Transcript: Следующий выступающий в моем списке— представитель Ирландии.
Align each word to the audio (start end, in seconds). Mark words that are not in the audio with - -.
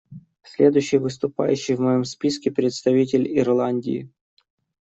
Следующий 0.41 0.97
выступающий 0.97 1.75
в 1.75 1.81
моем 1.81 2.05
списке— 2.05 2.49
представитель 2.51 3.37
Ирландии. 3.37 4.09